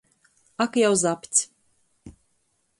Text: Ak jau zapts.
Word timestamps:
Ak 0.63 0.73
jau 0.81 0.91
zapts. 1.03 1.39